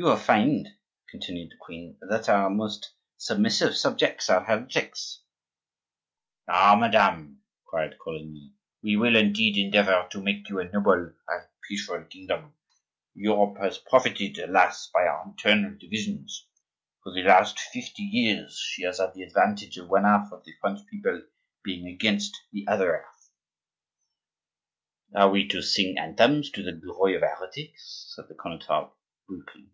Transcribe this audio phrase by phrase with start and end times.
[0.00, 0.68] "You will find,"
[1.10, 5.22] continued the queen, "that our most submissive subjects are heretics."
[6.46, 12.00] "Ah, madame!" cried Coligny, "we will indeed endeavor to make you a noble and peaceful
[12.04, 12.54] kingdom!
[13.12, 14.86] Europe has profited, alas!
[14.94, 16.46] by our internal divisions.
[17.02, 20.54] For the last fifty years she has had the advantage of one half of the
[20.60, 21.24] French people
[21.64, 23.30] being against the other half."
[25.12, 28.92] "Are we here to sing anthems to the glory of heretics," said the Connetable,
[29.26, 29.70] brutally.